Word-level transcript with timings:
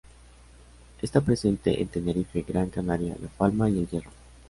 Está 0.99 1.21
presente 1.21 1.79
en 1.79 1.87
Tenerife, 1.87 2.41
Gran 2.41 2.71
Canaria, 2.71 3.15
La 3.21 3.27
Palma 3.27 3.69
y 3.69 3.77
El 3.77 3.87
Hierro. 3.87 4.09